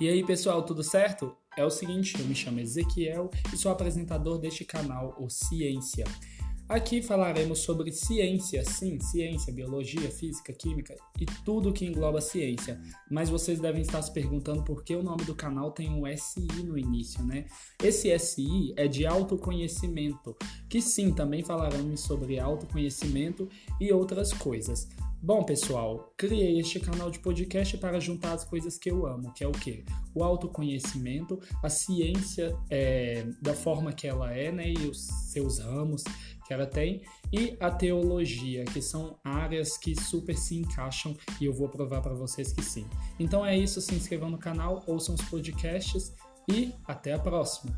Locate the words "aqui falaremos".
6.68-7.60